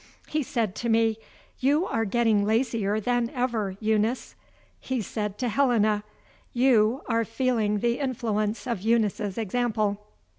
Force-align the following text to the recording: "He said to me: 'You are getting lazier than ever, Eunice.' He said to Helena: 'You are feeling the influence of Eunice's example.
"He 0.27 0.41
said 0.41 0.73
to 0.77 0.89
me: 0.89 1.19
'You 1.59 1.85
are 1.85 2.05
getting 2.05 2.43
lazier 2.43 2.99
than 2.99 3.29
ever, 3.35 3.77
Eunice.' 3.79 4.33
He 4.79 4.99
said 5.03 5.37
to 5.37 5.47
Helena: 5.47 6.03
'You 6.53 7.03
are 7.05 7.23
feeling 7.23 7.81
the 7.81 7.99
influence 7.99 8.65
of 8.65 8.81
Eunice's 8.81 9.37
example. 9.37 10.01